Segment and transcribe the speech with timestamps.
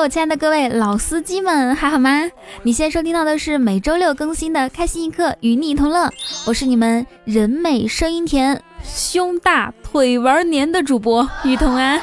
[0.00, 2.30] 我亲爱的各位老司机们，还好吗？
[2.62, 6.08] 你现在收听到的是每周六更新的《开心一刻》，与你同乐。
[6.46, 12.00] 我是你们人美声音甜、胸大腿玩黏的主播雨桐啊。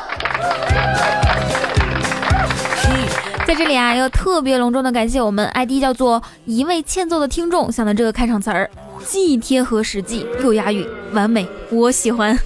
[3.47, 8.69] 在这里啊，要特别隆重的感谢我们 ID 叫做一位欠揍的听众想的这个开场词儿，
[9.05, 12.37] 既贴合实际又押韵，完美，我喜欢。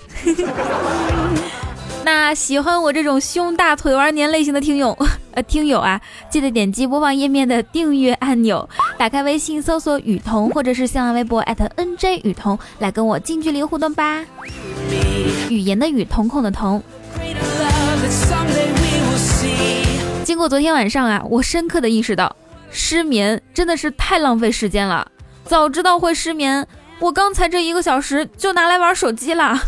[2.12, 4.98] 那喜欢我这种胸大腿玩黏类型的听友，
[5.34, 14.26] 呃，听友啊，记得点击播放页面的订阅按钮，打开微信搜索雨桐，或者是新浪微博 @nj 雨桐，来跟我近距离互动吧。
[15.50, 16.82] 语言的语，瞳孔的瞳。
[20.24, 22.36] 经过昨天晚上啊，我深刻的意识到，
[22.72, 25.08] 失眠真的是太浪费时间了。
[25.46, 26.66] 早知道会失眠，
[26.98, 29.62] 我刚才这一个小时就拿来玩手机了。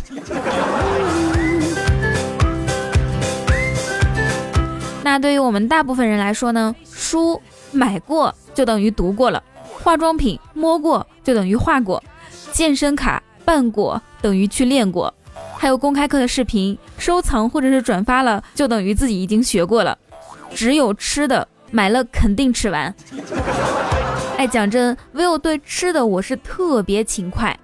[5.04, 9.44] 那对于我们大部分人来说呢，书买过就等于读过了，
[9.84, 12.02] 化妆品摸过就等于画过，
[12.52, 15.13] 健身卡办过等于去练过，
[15.57, 19.98] 还有公开课的视频收藏或者是转发了，就等于自己已经学过了。
[20.54, 22.94] 只有吃的买了肯定吃完。
[24.38, 27.57] 哎，讲真，唯有对吃的我是特别勤快，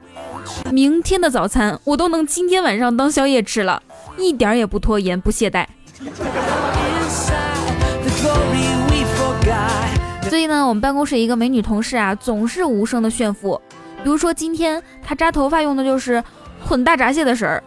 [0.71, 3.83] 明天的早餐我都能今天晚上当宵夜吃了，
[4.17, 5.65] 一点也不拖延不懈怠。
[10.29, 13.59] 最近呢，我们办公室一个美女同事啊，总是无声的炫富。
[14.03, 16.23] 比如说今天她扎头发用的就是
[16.63, 17.63] 混大闸蟹的绳儿。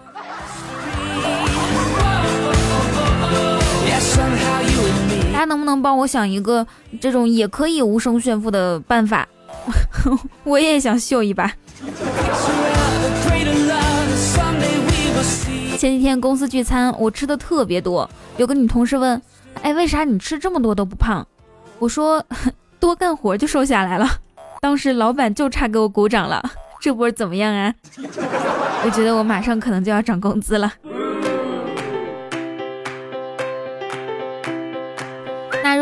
[5.32, 6.66] 大家能不能帮我想一个
[7.00, 9.26] 这种也可以无声炫富的办法？
[10.44, 11.52] 我也想秀一把。
[15.80, 19.18] 前几天公司聚餐，我吃的特别多，有个女同事问
[19.62, 21.26] ：“哎，为啥你吃这么多都不胖？”
[21.80, 22.22] 我说
[22.78, 24.06] 多干活就瘦下来了，
[24.60, 26.44] 当时老板就差给我鼓掌了，
[26.82, 27.74] 这波怎么样啊？
[28.84, 30.70] 我觉得我马上可能就要涨工资了。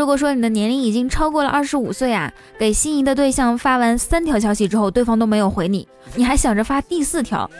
[0.08, 7.50] 如果说你的年龄已经超过了二十五岁啊，给心仪的对象发完三条消息之后，对方都没有回你，你还想着发第四条，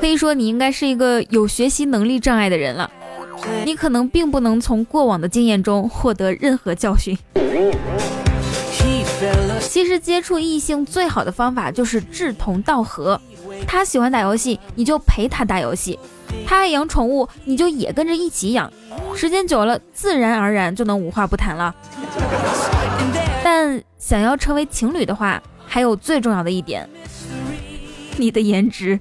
[0.00, 2.90] 可以说你应该是一个有学习能力障碍的人了。
[3.66, 7.14] 你可能并不能从过往的经验中获得任何教训。
[9.60, 13.20] 其实接触异性最好的方法就是志同道合。
[13.66, 15.98] 他喜欢打游戏，你就陪他打游戏；
[16.52, 18.70] 他爱养宠物，你就也跟着一起养。
[19.16, 21.74] 时间久了，自然而然就能无话不谈了。
[23.42, 26.86] 但想要成为情侣的话，还有最重要的一点，
[28.18, 29.00] 你的颜值。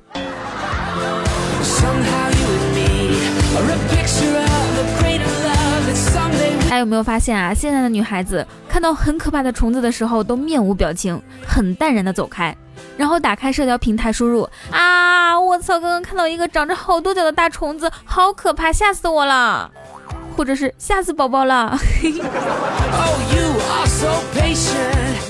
[6.64, 7.54] 大家有没有发现啊？
[7.54, 12.56] 现在的女孩子看到很可怕的虫子的时候，都面无表情，很淡然的走开，
[13.02, 19.72] 然后打开社交平台输入啊，我操，刚刚看到一个长着好多脚的大虫子，好可怕，吓死我了，
[20.38, 21.76] 或者是吓死宝宝了。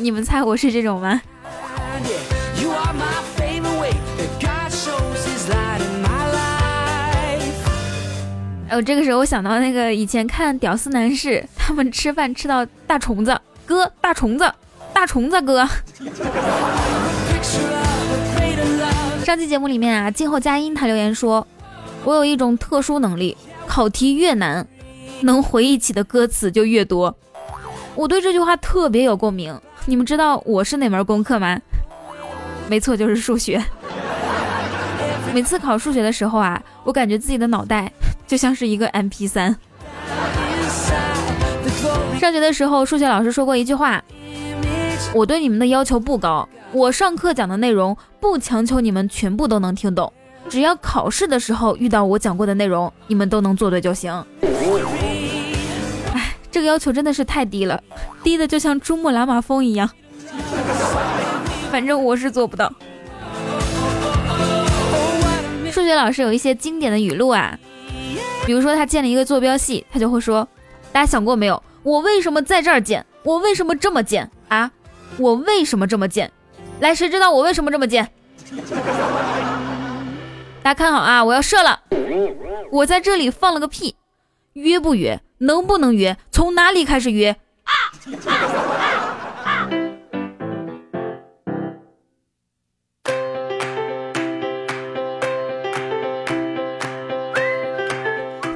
[0.01, 1.21] 你们猜我是这种吗？
[8.69, 14.53] 哦，这个时候我想到那个以前看《屌丝男士》，他们吃饭吃到大虫子，哥，大虫子，
[14.93, 15.65] 大虫子哥。
[19.23, 21.45] 上期节目里面啊，静候佳音他留言说，
[22.03, 23.37] 我有一种特殊能力，
[23.67, 24.67] 考题越难，
[25.21, 27.15] 能回忆起的歌词就越多。
[27.95, 29.59] 我对这句话特别有共鸣。
[29.85, 31.59] 你们知道我是哪门功课吗？
[32.67, 33.63] 没错，就是数学。
[35.33, 37.91] 每次考数学的时候啊，我感觉自己的脑袋。
[38.27, 39.55] 就像是一个 M P 三。
[42.19, 44.01] 上学的时候，数学老师说过一句话
[45.13, 50.11] ：“我对你们的要求不高，我上课讲的内容不强求你们全部都能听懂，
[50.47, 54.11] 只要考试的时候遇到我讲过的内容，你们都能做对就行。”
[56.13, 57.83] 哎，这个要求真的是太低了，
[58.23, 59.89] 低的就像珠穆朗玛峰一样。
[61.69, 62.71] 反正我是做不到。
[65.71, 67.57] 数学老师有一些经典的语录啊。
[68.45, 70.47] 比如说他建了一个坐标系，他就会说
[70.91, 71.61] ：“大家想过没有？
[71.83, 73.05] 我为什么在这儿建？
[73.23, 74.71] 我为什么这么建啊？
[75.17, 76.31] 我为什么这么建？
[76.81, 78.09] 来，谁知道我为什么这么贱？
[80.63, 81.23] 大家看好啊！
[81.23, 81.79] 我要射了！
[82.71, 83.95] 我在这里放了个屁，
[84.53, 85.21] 约不约？
[85.37, 86.17] 能不能约？
[86.31, 87.35] 从哪里开始约？”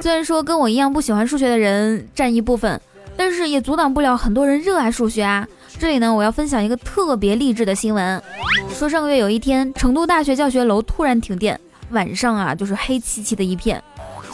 [0.00, 2.80] 虽然说跟我一样不喜欢数学的人占一部分，
[3.16, 5.46] 但是也阻挡不了很多人热爱数学啊。
[5.78, 8.22] 这里呢，我要分享一个特别励志的新闻，
[8.70, 11.58] 说上个月有一天，成都大学教学楼突然停电，
[11.90, 13.82] 晚上啊就是黑漆漆的一片。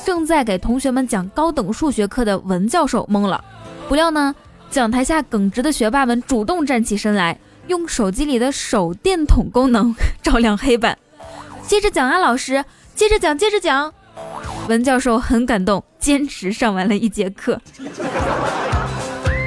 [0.04, 3.42] 正在给同学们讲高等数学课的文教授懵了，
[3.88, 4.34] 不料呢，
[4.70, 10.96] 讲台下耿直的学霸们主动站起身来，用手机里的手电筒功能照亮黑板。
[11.66, 12.64] 接着讲啊，老师，
[12.94, 13.92] 接着讲，接着讲。
[14.68, 17.60] 文教授很感动，坚持上完了一节课。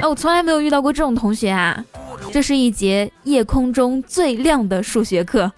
[0.08, 1.84] 我从来没有遇到过这种同学啊！
[2.32, 5.50] 这是一节夜空中最亮的数学课。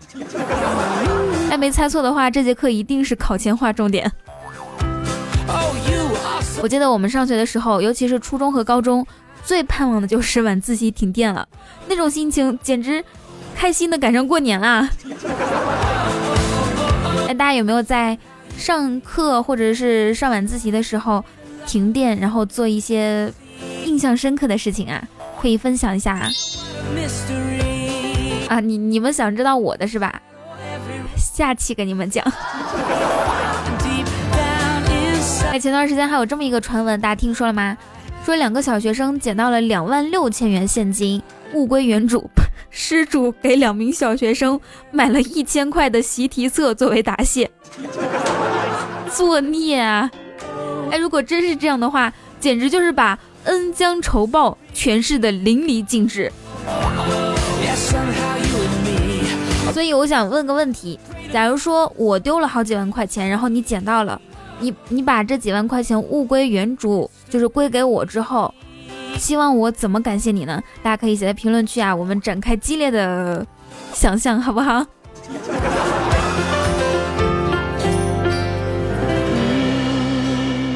[1.51, 4.11] 哎，没猜错的话，这节课一定是考前划重点。
[6.61, 9.07] 我记得我们上学的时候，尤其是初中和高中，
[9.45, 11.47] 最盼望的就是晚自习停电了，
[11.87, 13.05] 那种心情简直
[13.55, 14.89] 开心的赶上过年啦！
[17.29, 18.19] 哎，大家有没有在
[18.57, 21.25] 上课或者是上晚自习的时候
[21.67, 23.33] 停电，然后做一些
[23.89, 25.03] 印象深刻的事情啊？
[25.41, 26.31] 可以分享一下啊！
[28.49, 30.21] 啊，你你们想知道我的是吧？
[31.17, 32.25] 下期给你们讲。
[35.51, 37.77] 哎，前段时间还有这么一个传闻，大家听说了吗？
[38.25, 41.23] 说两个小学生捡到了两万六千元现金，
[41.55, 42.29] 物归原主。
[42.71, 44.61] 失主给两名小学生
[44.91, 47.51] 买了一千块的习题册作为答谢，
[49.11, 50.11] 作孽啊！
[50.91, 56.31] 哎，如果真是这样的话，简直就是把恩将仇报诠释的淋漓尽致。
[59.73, 60.99] 所以我想问个问题：
[61.33, 64.21] 假如说我丢了好几万块钱，然后你捡到了。
[64.61, 68.53] 你你把这几万块钱物归原主，就是归给我之后，
[69.17, 70.61] 希望我怎么感谢你呢？
[70.83, 73.47] 大家可以写在评论区啊，我们展开激烈的
[73.93, 74.85] 想象，好不好？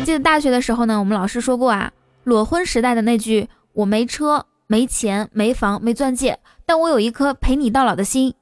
[0.05, 1.91] 记得大学的时候呢，我们老师说过啊，
[2.25, 8.35] 裸婚时代的那句，我没车、没钱、没房、没钻戒，但我有一颗陪你到老的心。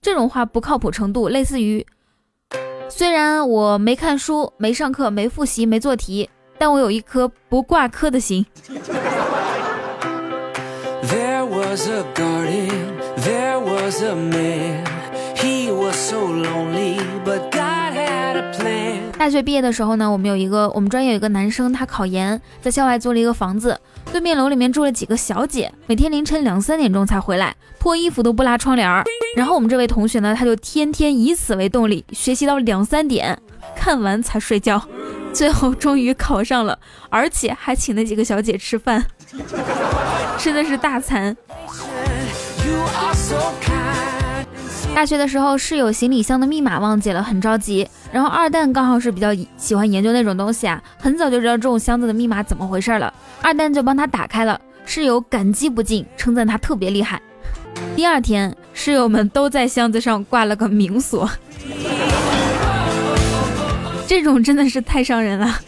[0.00, 1.86] 这种话不靠谱程度类似于，
[2.88, 8.46] 虽然我没看书、没上课、没复习、没做题，但我有一颗不挂科的心。
[11.08, 17.77] there was a garden，there was a man，he was so lonely but god。
[19.18, 23.78] 大学毕业的时候呢，我们有一个我们专业有一个男生，他考研，在校外租了一个房子，
[24.12, 28.88] 对面楼里面住了几个小姐，每天凌晨两三点钟才回来，脱衣服都不拉窗帘。
[29.36, 33.36] 然后我们这位同学呢，他就天天以此为动力，学习到两三点，
[33.74, 34.80] 看完才睡觉，
[35.32, 36.78] 最后终于考上了，
[37.10, 39.04] 而且还请那几个小姐吃饭，
[40.38, 41.36] 吃的是大餐。
[44.94, 47.88] 大学的时候，室友行李箱的密码忘记了，很着急。
[48.12, 53.14] 然后二蛋刚好是比较喜欢研究那种东西啊，很早就知道这种箱子的密码怎么回事了。
[53.40, 57.22] 二蛋就帮他打开了，室友感激不尽，称赞他特别厉害。
[57.94, 61.30] 第二天，室友们都在箱子上挂了个明锁，
[64.04, 65.60] 这种真的是太伤人了。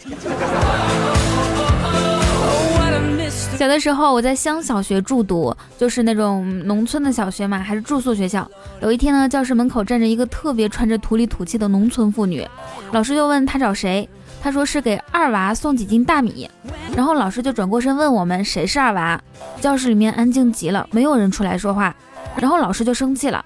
[3.61, 8.49] 小的时候，我在乡小学住读，就是那种农村的小学嘛，还是住宿学校。
[8.81, 12.43] 有一天呢，教室门口站着一个特别穿着土里土气的农村妇女，
[12.91, 14.09] 老师就问她找谁，
[14.41, 16.49] 她说是给二娃送几斤大米。
[16.95, 19.21] 然后老师就转过身问我们谁是二娃，
[19.59, 21.95] 教室里面安静极了，没有人出来说话。
[22.37, 23.45] 然后老师就生气了，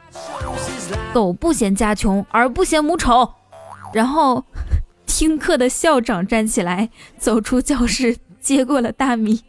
[1.14, 3.30] 狗不嫌家穷，儿不嫌母丑。
[3.92, 4.46] 然后
[5.06, 9.42] 听课的校长站起来，走出教室，接过了大米。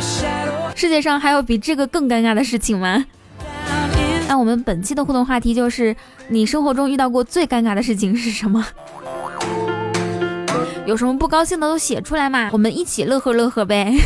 [0.00, 3.04] 世界上还有比这个更尴尬的事情吗？
[4.28, 5.96] 那我们本期的互动话题就是：
[6.28, 8.66] 你生活中遇到过最尴尬的事情是什么？
[10.86, 13.92] 有什么不高兴的都写出来嘛，我们一起乐呵乐呵呗。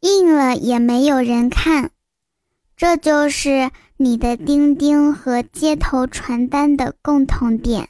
[0.00, 1.90] 印了也没有人看，
[2.76, 3.70] 这就是。
[4.04, 7.88] 你的钉钉和街头传单的共同点。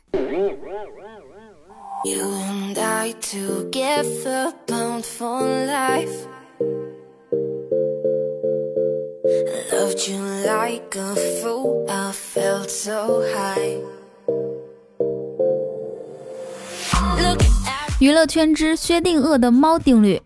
[17.99, 20.23] 娱乐圈之薛定谔的猫定律：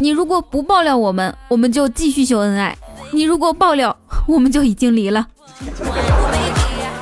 [0.00, 2.74] 你如果不爆料我们，我们就继续秀恩爱；
[3.12, 5.26] 你如果爆料，我们就已经离了。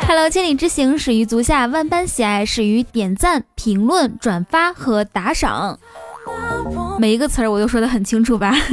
[0.07, 5.79] Hello，千里之行始于足下，万般喜爱始于点赞、评论、转发和打赏。
[6.99, 8.55] 每一个词儿我都说的很清楚吧？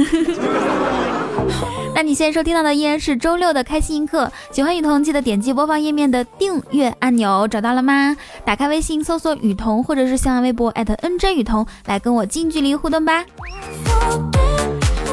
[1.94, 4.30] 那你现在收听到的依然是周六的开心一刻。
[4.52, 8.16] 喜欢雨桐，记得点击播放页面的订阅按钮，找到了吗？
[8.44, 13.24] 打开微信搜索雨桐，或者是新浪微博艾特 @nj 雨桐，来跟我近距离互动吧。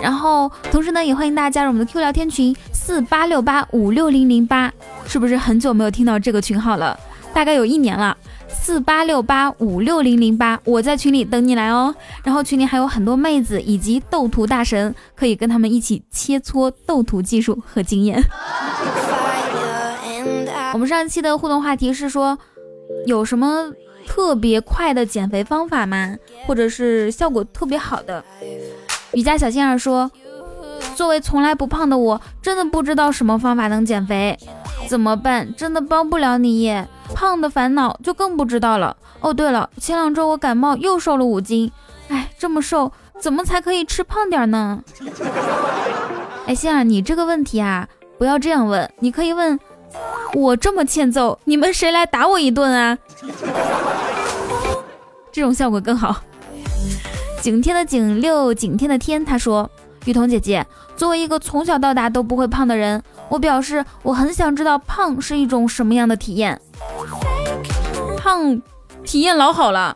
[0.02, 4.72] 然后，同时呢，也欢迎大家加入我们的 Q 聊天群四八六八五六零零八，
[5.08, 6.96] 是不是很久没有听到这个群号了？
[7.34, 8.16] 大概有一年了。
[8.48, 11.96] 四八六八五六零零八，我在群里等你来哦。
[12.24, 18.22] 然后群里还有很多妹子以及斗图大神，可以跟他们一起切磋斗图技术和经验。
[20.72, 22.38] 我们上一期的互动话题是说，
[23.08, 23.74] 有什么
[24.06, 26.16] 特别快的减肥方法吗？
[26.46, 28.24] 或者是效果特别好的？
[29.14, 30.12] 瑜伽小仙儿说
[30.96, 34.38] ：“作为从来不胖的我，真的不知道什么方法能减肥，
[34.88, 35.54] 怎么办？
[35.56, 36.74] 真的帮不了你。
[37.14, 38.96] 胖的烦恼就更不知道了。
[39.20, 41.70] 哦，对了，前两周我感冒又瘦了五斤，
[42.08, 44.82] 哎，这么瘦，怎么才可以吃胖点呢？
[46.48, 47.88] 哎，仙儿，你这个问题啊，
[48.18, 49.60] 不要这样问，你可以问
[50.34, 52.98] 我这么欠揍，你们谁来打我一顿啊？
[55.32, 56.16] 这种效果更好。”
[57.42, 59.70] 景天的景六景天的天，他说
[60.06, 66.60] ：“雨桐姐姐，作为一个从小到大都不会胖的人，我表示我很想知道胖是一种什么样的体验。
[68.18, 68.62] 胖，
[69.04, 69.96] 体验老好了。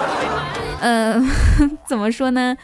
[0.80, 1.20] 呃，
[1.86, 2.56] 怎么说呢？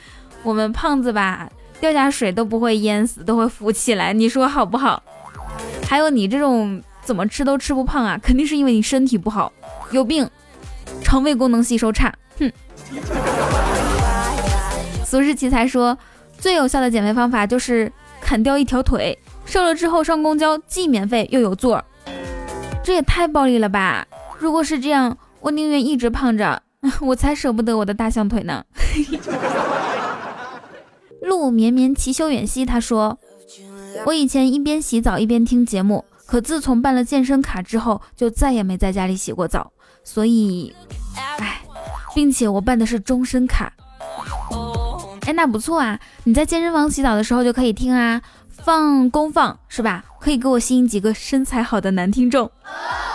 [0.43, 1.49] 我们胖子吧，
[1.81, 4.13] 掉下水都不会淹死，都会浮起来。
[4.13, 5.03] 你说好不好？
[5.89, 9.51] 还有你这种怎么吃都吃不胖啊，肯定是因为你身体不好，
[9.91, 10.29] 有病，
[11.03, 12.13] 肠胃功能吸收差。
[12.39, 12.53] 哼。”
[15.05, 15.97] 俗世奇才说，
[16.39, 17.91] 最有效的减肥方法就是
[18.21, 21.83] 砍掉一条腿，瘦了之后上公交既免费又有座，
[22.83, 24.07] 这也太暴力了吧！
[24.39, 26.63] 如果是这样，我宁愿一直胖着，
[27.01, 28.65] 我才舍不得我的大象腿呢。
[31.23, 33.19] 路绵绵其修远兮，他说，
[34.05, 39.73] 我以前一边洗澡一边听节目，可自从办了健身卡之后，就再也没在家里洗过澡，
[40.05, 40.73] 所以，
[41.39, 41.63] 唉，
[42.15, 43.73] 并且我办的是终身卡。
[45.27, 45.99] 哎，那不错啊！
[46.25, 50.05] 你在健身房洗澡的时候就可以听啊，放公放是吧？
[50.21, 52.51] 可以给我吸引几个身材好的男听众。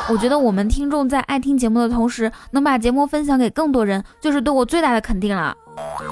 [0.10, 5.56] 我觉得我们听众在爱听节目的同时，能把节目分享给更多人，就是对我最大的肯定了。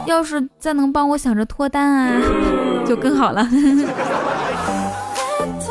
[0.06, 2.22] 要是再能帮我想着脱单啊，
[2.88, 3.46] 就更好了。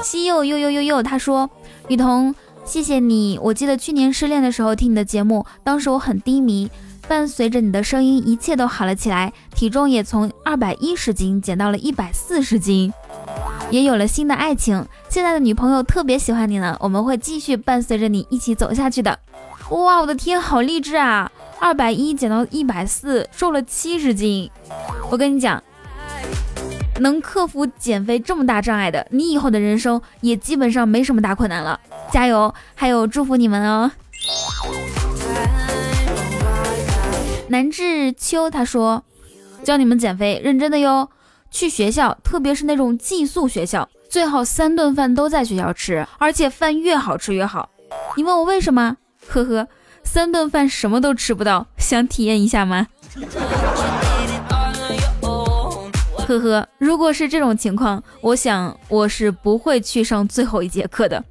[0.03, 1.49] 西柚又又又又，他说
[1.89, 3.39] ：“雨桐，谢谢你。
[3.43, 6.71] 我记得去年失恋的时候听你的节目，当时我很低迷。”
[7.09, 12.93] 伴随着你的声音，一切都好了起来，体重也从二百一十斤减到了一百四十斤，
[13.71, 14.87] 也有了新的爱情。
[15.09, 19.19] 现在的女朋友特别喜欢你呢，我们会继续伴随着你一起走下去的。
[19.71, 21.31] 哇，我的天，好励志啊！
[21.59, 24.51] 二百一减到一百四，瘦了七十斤。
[25.11, 25.63] 我跟你讲，
[27.01, 31.81] 能克服减肥这么大障碍的，你以后的人生也基本上没什么大困难了。
[32.13, 32.55] 加油！
[32.75, 33.91] 还有祝福你们哦。
[37.51, 39.03] 南志秋他说
[39.65, 41.09] ：“教你们减肥，认真的哟。
[41.51, 47.71] 去学校，特别是那种寄宿学校，最好三顿饭都在学校吃，而且饭越好吃越好。
[48.17, 48.99] 你问我为什么？
[49.27, 49.67] 呵呵，
[50.05, 52.87] 三顿饭什么都吃不到，想体验一下吗？
[56.27, 61.25] 呵呵，如果是这种情况，我想我是不会去上最后一节课的，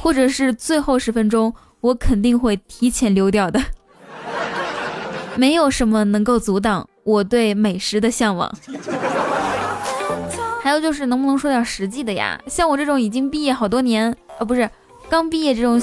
[0.00, 3.62] 或者是最后十分钟，我肯定会提前溜掉的。”
[5.38, 8.52] 没有什么能够阻挡我对美食的向往。
[10.60, 12.36] 还有就是，能不能说点实际的呀？
[12.48, 14.68] 像我这种已经毕业好多年，呃，不是
[15.08, 15.80] 刚毕业这种，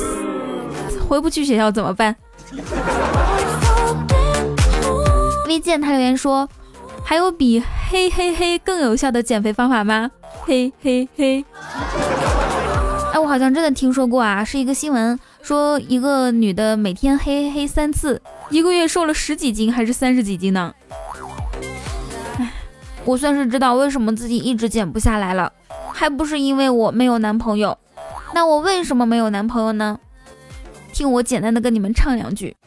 [1.07, 2.13] 回不去学校怎么办？
[5.47, 6.49] 微健他留言说，
[7.05, 10.11] 还有比嘿嘿嘿更有效的减肥方法吗？
[10.43, 11.45] 嘿嘿嘿。
[13.13, 15.17] 哎，我好像真的听说过啊，是一个新闻。
[15.45, 20.73] 说一个女的每天嘿嘿嘿三次，一个月瘦了十几斤还是三十几斤呢？
[22.39, 22.51] 唉，
[23.03, 25.53] 我算是知道为什么自己一直减不下来了，
[25.93, 27.77] 还不是因为我没有男朋友。
[28.33, 29.99] 那我为什么没有男朋友呢？
[30.91, 32.57] 听我简单的跟你们唱两句。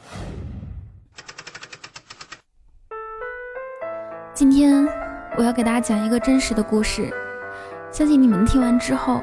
[4.33, 4.87] 今天
[5.37, 7.13] 我要给大家讲一个真实的故事，
[7.91, 9.21] 相信你们听完之后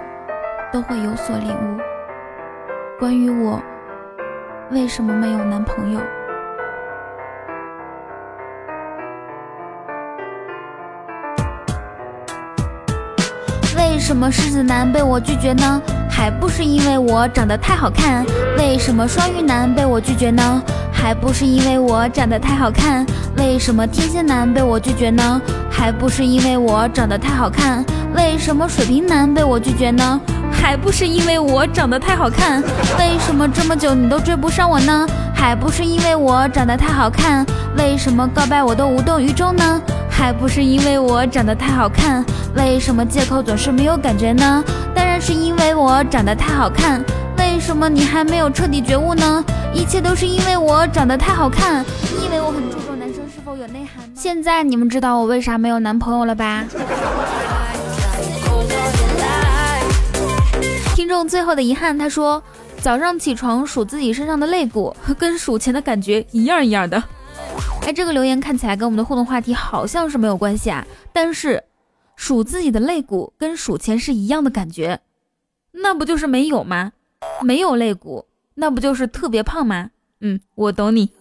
[0.74, 1.95] 都会有所领悟。
[2.98, 3.62] 关于我
[4.72, 6.00] 为什么没有男朋友？
[13.76, 15.82] 为什么狮子男被我拒绝呢？
[16.10, 18.26] 还不是因为我长得太好看。
[18.58, 20.64] 为什么双鱼男被我拒绝呢？
[20.94, 23.06] 还不是因为我长得太好看。
[23.38, 25.42] 为什么天蝎男被我拒绝呢？
[25.70, 27.84] 还不是因为我长得太好看。
[28.16, 30.22] 为什么水瓶男被我拒绝呢？
[30.62, 32.62] 还不是因为我长得太好看。
[32.98, 35.08] 为什么这么久你都追不上我呢？
[35.34, 37.46] 还不是因为我长得太好看。
[37.78, 39.82] 为什么告白我都无动于衷呢？
[40.10, 42.26] 还不是因为我长得太好看。
[42.56, 44.64] 为什么借口总是没有感觉呢？
[44.94, 47.04] 当然是因为我长得太好看。
[47.38, 49.44] 为什么你还没有彻底觉悟呢？
[49.74, 51.86] 一切都是因为我长得太好看。
[52.02, 54.10] 你以为我很注重男生是否有内涵？
[54.16, 56.64] 现在你们知道我为啥没有男朋友了吧？
[61.06, 62.42] 听众最后的遗憾，他说
[62.82, 66.98] 早上起床数自己身上的肋骨， 跟数钱的感觉一样一样的。
[67.86, 70.84] 哎，这个留言看起来跟我们的互动话题好像是没有关系啊，
[71.14, 71.64] 但是
[72.16, 75.00] 数自己的肋骨跟数钱是一样的感觉，
[75.74, 76.92] 那不就是没有吗？
[77.40, 79.92] 没有肋骨，那不就是特别胖吗？
[80.22, 81.12] 嗯，我懂你。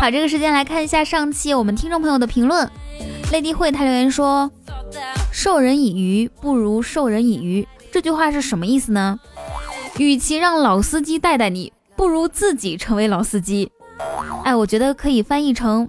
[0.00, 2.70] 好，这个时间来看一下上期我们听众朋友的评论。
[3.32, 4.50] 泪滴会他留言说
[5.32, 9.18] ：“授人以鱼不如授人以渔。”这句话是什么意思呢？
[9.96, 13.72] 与其让老司机带带你，不如自己成为老司机。
[14.44, 15.88] 哎，我觉得可以翻译成：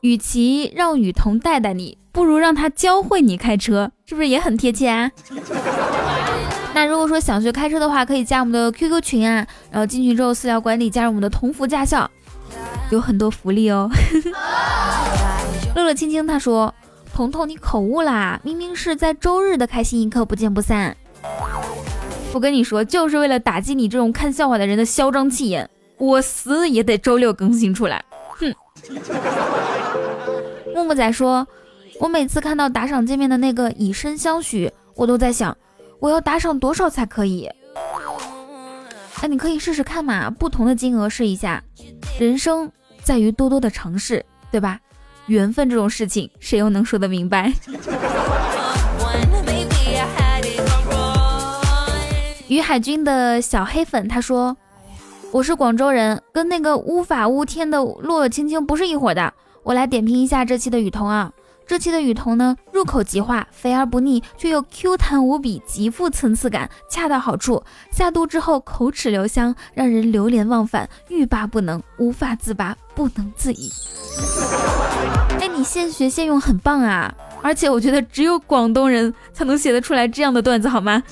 [0.00, 5.10] 与其让雨桐带带你，不如让他教会你开车，是不是也很贴切啊？
[6.76, 12.06] 那如果说想学开车的话，可以加我们的 QQ 群啊，然后进群之后私聊管理，加入我们的同福驾校，
[12.90, 13.90] 有很多福利哦。
[15.74, 16.74] 乐乐青青他说
[17.16, 20.94] ：“彤彤，你口误啦，明明是在周日的开心一刻不见不散。”
[22.34, 28.04] 我跟你说，就是为了打击你这种看笑话的人的嚣张气焰，我死也得周六更新出来。
[28.38, 28.54] 哼！
[30.74, 31.48] 木木仔说，
[32.00, 35.56] 我每次看到打赏界面的那个以身相许，我都在想，
[35.98, 37.50] 我要打赏多少才可以？
[39.20, 41.62] 哎，你可以试试看嘛，不同的金额试一下。
[42.18, 42.70] 人生
[43.02, 44.78] 在于多多的尝试，对吧？
[45.26, 47.52] 缘分这种事情，谁又能说得明白？
[52.48, 54.56] 于海军的小黑粉他说
[55.32, 59.32] ：“我是广州人，跟那个乌法乌天的洛洛青青不是一伙的。
[59.64, 61.32] 我来点评一下这期的雨桐啊，
[61.66, 67.60] 这期的雨桐呢，入口即化，肥而不腻，却又 Q 弹无比，极富层次感，恰到好处。
[67.90, 73.72] 下肚之后口齿留香，让人流连忘返，欲罢不能，无法自拔，不能自已。
[75.40, 77.12] 哎，你现学现用很棒啊！
[77.42, 81.02] 而且我觉得只有广东人才能写得出来这样的段子，好吗？”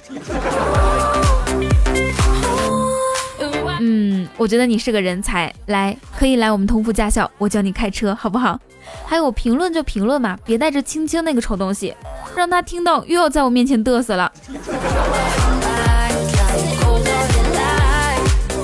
[3.87, 8.59] 嗯，我觉得你是个人才，来，可以来我们同福驾校，我教你开车，好不好？
[9.05, 11.95] 还有评论就评论嘛，别带着青青那个丑东西，
[12.35, 14.33] 让他听到又要在我面前嘚瑟了。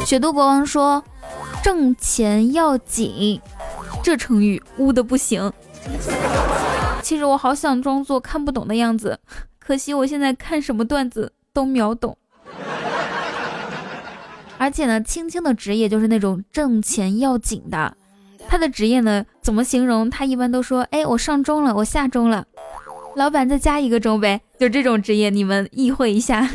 [0.07, 1.05] 雪都国王说
[1.63, 3.39] ：“挣钱要紧。”
[4.03, 5.53] 这成语污的不行。
[7.03, 9.21] 其实我好想装作看不懂的样子，
[9.59, 12.17] 可惜我现在看什么段子都秒懂。
[14.61, 17.97] 而且呢，青青的职业就是那种挣钱要紧的。
[18.47, 20.11] 他的职业呢，怎么形容？
[20.11, 22.45] 他一般都说：“哎，我上钟了，我下钟了，
[23.17, 26.47] 老板再加一个钟呗。”就这种职业，你们意会一下。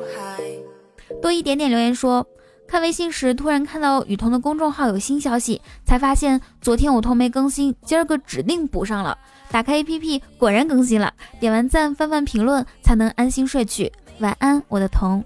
[1.22, 2.26] 多一点点留言说，
[2.68, 9.16] 看微信时突然看到雨桐的公众号有新消息，才发现昨天我桐没更新，今儿个指定补上了。
[9.50, 11.10] 打开 APP，果然更新了。
[11.40, 13.90] 点完赞，翻翻评论，才能安心睡去。
[14.18, 15.24] 晚安，我的桐。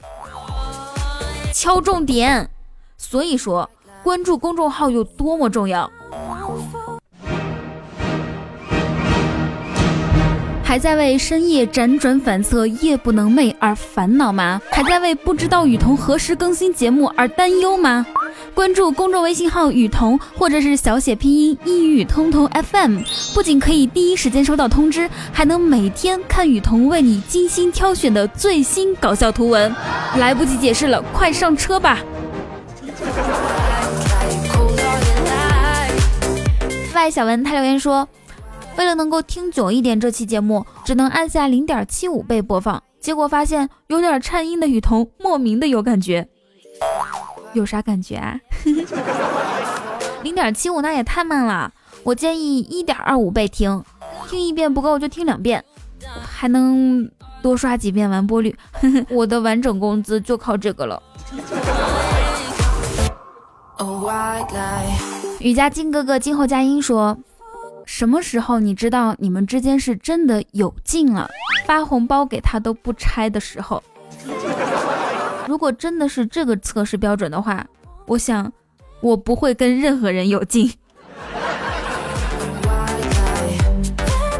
[1.54, 2.50] 敲重点，
[2.98, 3.70] 所以说
[4.02, 5.88] 关注公众号有多么重要。
[10.64, 14.60] 还在为深夜辗转反侧、夜不能寐而烦恼吗？
[14.72, 18.04] 还在为不知道雨桐何时更新节目而担忧吗？
[18.54, 23.00] 关注公众微信号雨桐，或者是小写拼音一语通通 FM，
[23.34, 29.72] 不仅可以第一时间收到通知，还能每天看雨桐为你精心挑选的最新搞笑图文。
[30.16, 31.98] 来不及解释了，快上车吧！
[36.94, 38.08] 外小文他留言说，
[38.76, 46.26] 为了能够听久一点，这期节目只能按下零点七五倍播放，结果发现有点颤音的雨桐莫名的有感觉。
[47.52, 48.38] 有啥感觉啊？
[50.22, 53.82] 零点七五那也太慢了，我建议一点二五倍听，
[54.28, 55.64] 听一遍不够就听两遍。
[56.22, 57.08] 还能
[57.42, 58.54] 多刷几遍完播率，
[59.08, 61.02] 我的完整工资就靠这个了。
[65.38, 67.16] 雨佳金哥哥今后佳音说，
[67.86, 71.28] 什么时候你知道你们之间是真的有劲了？
[71.66, 73.82] 发红包给他都不拆的时候。
[75.46, 77.66] 如果真的是这个测试标准的话，
[78.06, 78.50] 我想
[79.00, 80.72] 我不会跟任何人有劲。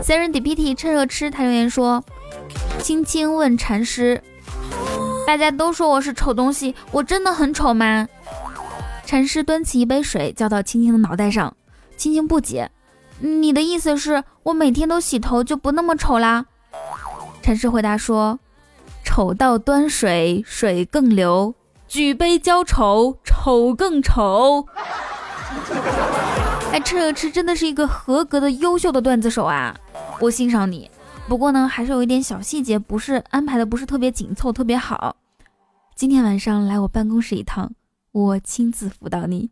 [0.03, 2.05] Serendipity 趁热吃，他留言说
[2.81, 4.23] ：“青青问禅师，
[5.27, 8.07] 大家都说我是丑东西，我真的很丑吗？”
[9.07, 11.55] 禅师端起一杯水，浇到青青的脑袋上。
[11.97, 12.71] 青青不解
[13.21, 16.47] ：“你的意思是我每天都洗头就不那么丑啦？”
[17.43, 18.39] 禅师回答说。
[19.07, 21.53] 丑到端水，水更流；
[21.87, 24.67] 举杯浇丑，丑更丑。
[26.73, 29.77] 哎，吃吃真的是一个合格的优秀的段子手啊，
[30.21, 30.91] 我欣赏你。
[31.29, 35.15] 不过呢，还是有一点小细节不是安排的不是特别紧凑，特别好。
[35.95, 37.71] 今天晚上来我办公室一趟，
[38.11, 39.51] 我亲自辅导你。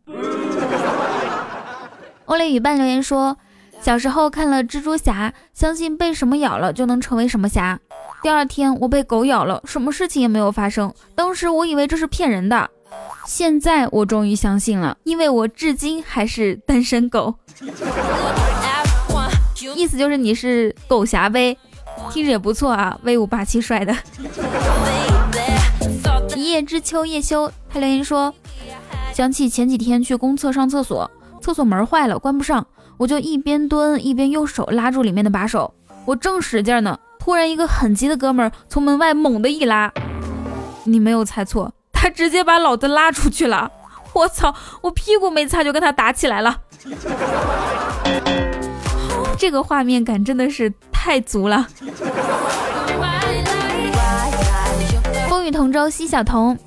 [2.25, 3.37] 欧雷雨伴留言说，
[3.83, 7.77] 小时候看了蜘蛛侠，相信被什么咬了就能成为什么侠。
[8.21, 10.93] 第二天我被狗咬了，什么事情也没有发生。
[11.15, 12.69] 当时我以为这是骗人的，
[13.25, 17.35] 现在我终于相信了，因为我至今还是单身狗。
[19.75, 21.57] 意思就是你是狗侠呗，
[22.09, 23.93] 听着也不错啊，威武霸气帅的。
[26.37, 28.33] 一叶知秋叶修，他留言说，
[29.13, 32.65] 想起前几天去公厕上厕所，厕所门坏了，关不上，
[32.97, 35.73] 我就一边蹲一边用手拉住里面的把手，
[36.05, 36.97] 我正使劲呢。
[37.19, 39.91] 突然，一个很急的哥们儿从门外猛地一拉，
[40.83, 43.71] 你没有猜错，他直接把老子拉出去了。
[44.13, 46.59] 我操，我屁股没擦就跟他打起来了，
[49.37, 51.65] 这个画面感真的是太足了。
[55.29, 56.57] 风雨同舟，西小童。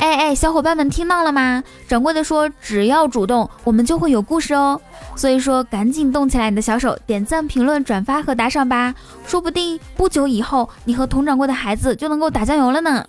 [0.00, 1.62] 哎哎，小伙伴们听到了吗？
[1.86, 4.80] 掌柜的说，只要主动，我们就会有故事哦。
[5.14, 8.94] 所以说，赶紧动起来你的小手，点赞、评论、转发和打赏吧。
[9.26, 13.04] 说不定不久以后，你和佟掌柜的孩子就能够打酱油了呢。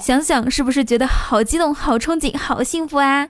[0.00, 3.28] 想想是不是觉得好激动、好憧憬、好幸福啊？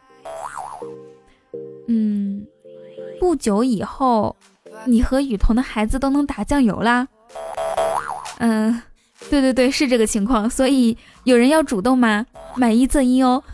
[1.88, 2.46] 嗯，
[3.18, 4.36] 不久以后，
[4.84, 7.08] 你和雨桐的孩子都能打酱油啦。
[8.38, 8.82] 嗯。
[9.28, 12.24] 对对对，是这个情况，所以有人要主动吗？
[12.56, 13.44] 买一赠一哦。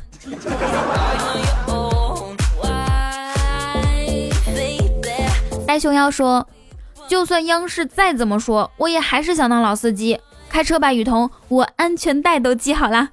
[5.76, 6.48] 呆熊妖说，
[7.06, 13.10] 就算央视再怎么说，我也还是想当老司机，开车吧，雨桐，我安全带都系好了。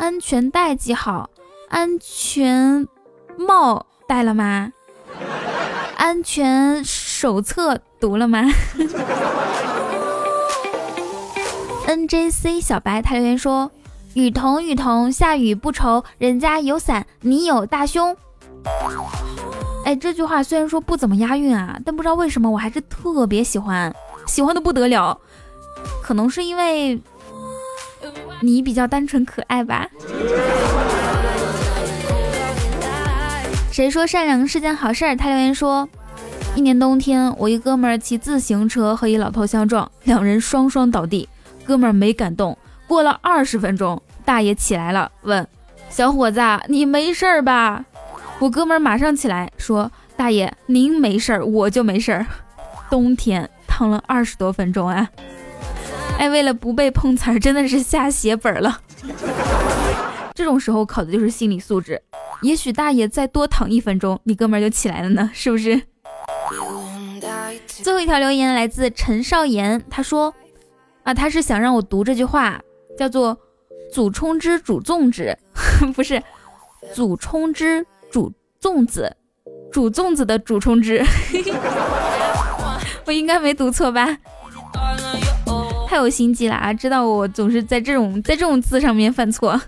[0.00, 1.30] 安全带系好，
[1.68, 2.88] 安全
[3.36, 4.72] 帽戴了吗？
[5.96, 8.42] 安全手册读了吗？
[11.86, 13.70] N J C 小白他留言说
[14.14, 18.16] ：“雨桐雨桐，下雨不愁，人家有伞，你有大胸。”
[19.84, 23.92] 哎，这句话虽然说不怎么押韵啊，但不知道为什么我还是特别喜欢，
[24.26, 25.18] 喜欢的不得了。
[26.02, 27.00] 可能是因为
[28.40, 29.88] 你比较单纯可爱吧。
[33.72, 35.16] 谁说善良是件好事儿？
[35.16, 35.88] 他留言说
[36.54, 41.28] ：“一年冬天，我一哥们儿骑自行车和一老头相撞，两人双双倒地。”
[41.64, 45.46] 哥们儿没敢动，过了二十分钟，大爷起来了，问
[45.88, 47.84] 小伙子：“你没事儿吧？”
[48.42, 52.26] 我哥们儿马上起来说：“大爷，您没事儿，我就没事儿。”
[52.90, 55.08] 冬天躺了二十多分钟啊！
[56.18, 58.80] 哎，为了不被碰瓷儿，真的是下血本了。
[60.34, 62.02] 这种时候考的就是心理素质。
[62.40, 65.80] 也许大爷再多躺一分钟，你哥们儿就起来了呢，是不是？
[67.68, 70.34] 最后一条留言来自陈少言，他说。
[71.04, 72.60] 啊，他是想让我读这句话，
[72.98, 73.38] 叫做
[73.92, 75.36] “祖冲之煮粽子”，
[75.94, 76.20] 不是
[76.92, 79.16] “祖冲之煮粽子”，
[79.72, 81.02] 煮粽子的煮冲之，
[83.06, 84.06] 我应该没读错吧？
[85.88, 86.72] 太有心机了啊！
[86.72, 89.60] 知道我总是在这种在这种字上面犯错。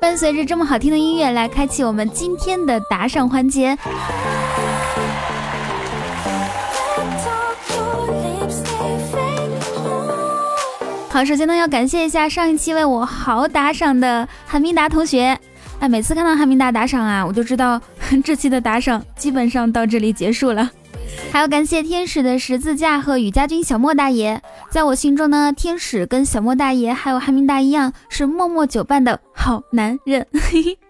[0.00, 3.76] 伴随着这么好听的音乐，来开启我们今天的打赏环节。
[11.14, 15.38] 好，首先呢，要感谢一下上一期为我好打赏的韩明达同学。
[15.78, 17.80] 那每次看到韩明达打赏啊，我就知道
[18.24, 20.68] 这期的打赏基本上到这里结束了。
[21.30, 30.26] 还要感谢天使的十字架和雨家军小莫大爷，在我心中呢，天使跟小莫大爷还有韩明达一样，是默默久伴的好男人。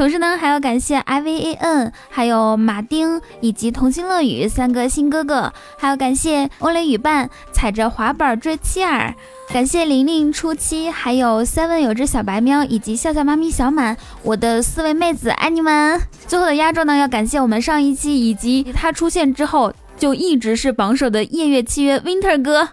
[0.00, 9.14] 同时呢，还要感谢 I V A N，还有马丁以及童心乐语三个新哥哥，还要感谢欧雷雨伴踩着滑板追妻儿，
[9.52, 16.00] 感谢玲玲初七，还有 Seven 有只小白喵以及笑笑妈咪小满，我的四位妹子爱你们。
[16.26, 22.70] 最后的压轴呢，要感谢我们上一期以及他出现之后就一直是榜首的夜月契约 Winter 哥。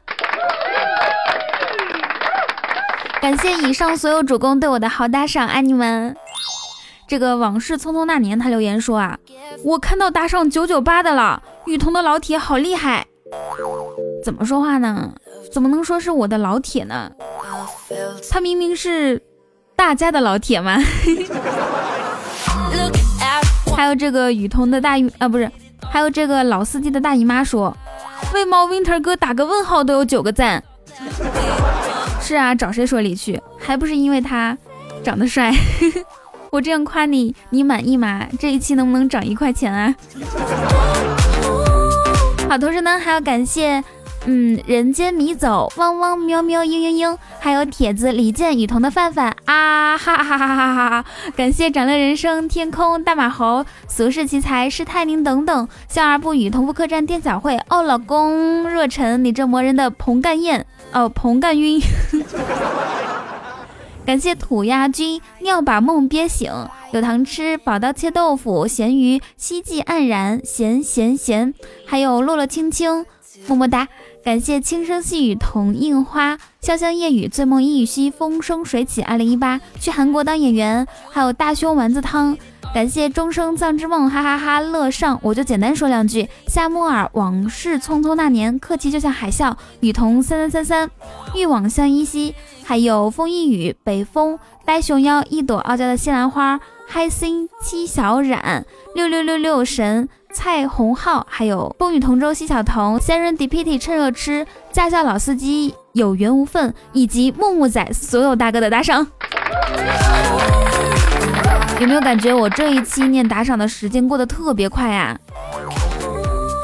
[3.19, 6.15] 感谢以上所有主公对我的好打赏，爱你们。
[7.07, 9.17] 这个往事匆匆那年，他留言说啊，
[9.63, 13.05] 我看到打赏九九八的了，雨桐的老铁好厉害。
[14.23, 15.13] 怎么说话呢？
[15.51, 17.09] 怎么能说是我的老铁呢？
[18.29, 19.21] 他明明是
[19.75, 20.77] 大家的老铁嘛。
[23.75, 25.49] 还有这个雨桐的大姨啊，不是，
[25.89, 27.75] 还有这个老司机的大姨妈说，
[28.33, 30.61] 为猫 Winter 哥打个问号都有九个赞。
[32.19, 33.41] 是啊，找谁说理去？
[33.57, 34.57] 还不是因为他
[35.03, 35.53] 长得帅。
[36.51, 38.27] 我这样夸你，你满意吗？
[38.39, 39.93] 这一期能不能涨一块钱啊？
[42.49, 43.83] 好，同时呢，还要感谢，
[44.25, 51.05] 嗯，人间迷走，汪汪喵喵，嘤嘤嘤，还有铁子李健、雨桐的范范啊，哈哈哈哈哈哈！
[51.36, 61.81] 感谢展乐人生、天空、大马猴、俗世奇才、施泰宁等等，笑而不语、同福客栈、店小慧、哦，老公若尘，你这磨人的彭干燕，哦，彭干晕。
[64.07, 66.49] 感谢土鸭君尿把梦憋醒，
[66.93, 71.53] 有糖吃，宝刀切豆腐，咸鱼希冀黯然，咸咸咸，
[71.85, 73.05] 还有落落青青，
[73.47, 73.89] 么么哒。
[74.23, 79.01] 感谢轻声细语同印花，潇湘夜雨醉梦一雨兮，风生水起。
[79.01, 82.37] 二零一八去韩国当演员，还有大胸丸子汤。
[82.73, 85.19] 感谢终生藏之梦，哈哈哈乐上。
[85.23, 89.56] 我就简单说两句，夏木尔往事匆匆那年，客气就像海啸。
[89.80, 90.91] 雨桐三三三三，
[91.34, 92.36] 欲往向依稀。
[92.63, 109.08] 还有风一雨，北风呆熊腰，一朵傲娇的西兰花，嗨心七小冉，六六六六神蔡红浩，还有风雨同舟西小童，三人 deputy 趁热吃，驾校老司机有缘无份，以及木木仔所有大哥的打赏。
[111.79, 115.17] 有没有感觉我这一期念打赏的时间过得特别快呀？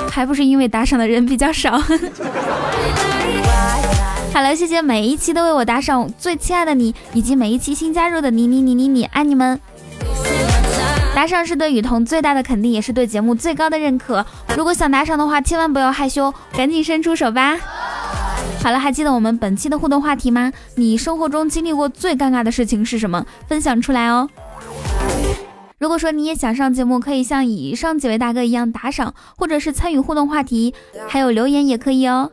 [0.10, 1.78] 还不是因为打赏的人比较少。
[4.34, 9.60] 好了，谢谢每一期都为我打赏，最亲爱的你，以及每一期新加入的你你你你你，爱你们！
[11.14, 14.26] 打赏是对雨桐最大的肯定，也是对节目最高的认可。
[14.58, 17.56] 如果想打赏的话，千万不要害羞，赶紧伸出手吧！
[18.64, 20.52] 好了，还记得我们本期的互动话题吗？
[20.74, 23.24] 你生活中经历过最尴尬的事情是什么？
[23.48, 24.28] 分享出来哦！
[25.84, 30.74] 如果说你也想上节目，可以像以上几位大哥一样打赏，或者是参与互动话题，
[31.10, 32.32] 还有留言也可以哦。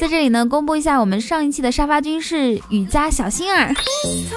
[0.00, 3.74] 在这里呢，公布一下我们上一期的沙发君是雨佳小星儿，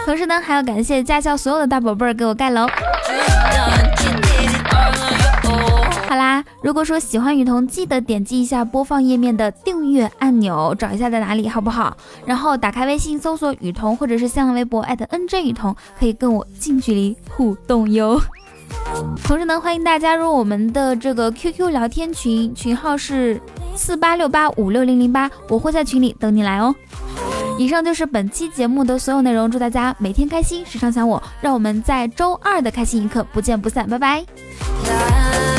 [0.07, 2.67] 同时呢，还要感谢驾校所有的大宝贝儿给我盖楼。
[6.09, 11.95] 好啦，如果说喜欢雨桐，记得点击一下播放页面的订阅按钮，找一下在哪里，好不好？
[12.25, 18.19] 然后打开微信搜索雨桐，或者是新浪微博 @nj 雨桐，可以跟我近距离互动哟。
[19.23, 23.39] 同时呢，欢迎大家加入我们的这个 QQ 聊天群，群号是
[23.75, 26.73] 四八六八五六零零八，我会在群里等你来哦。
[27.57, 35.56] 以上就是本期节目的所有内容，祝大家每天开心，时常想我，让我们在周二的开心一刻不见不散，拜拜。